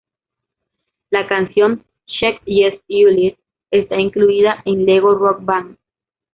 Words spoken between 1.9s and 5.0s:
"Check Yes Juliet" está incluida en